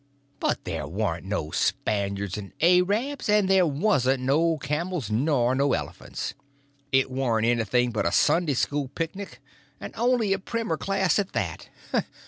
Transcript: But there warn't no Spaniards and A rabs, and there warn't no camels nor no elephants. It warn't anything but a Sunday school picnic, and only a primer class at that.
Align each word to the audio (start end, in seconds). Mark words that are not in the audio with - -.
But 0.39 0.63
there 0.63 0.87
warn't 0.87 1.27
no 1.27 1.51
Spaniards 1.51 2.35
and 2.35 2.53
A 2.59 2.81
rabs, 2.81 3.29
and 3.29 3.47
there 3.47 3.67
warn't 3.67 4.19
no 4.21 4.57
camels 4.57 5.11
nor 5.11 5.53
no 5.53 5.73
elephants. 5.73 6.33
It 6.91 7.11
warn't 7.11 7.45
anything 7.45 7.91
but 7.91 8.07
a 8.07 8.11
Sunday 8.11 8.55
school 8.55 8.87
picnic, 8.87 9.39
and 9.79 9.93
only 9.95 10.33
a 10.33 10.39
primer 10.39 10.75
class 10.75 11.19
at 11.19 11.33
that. 11.33 11.69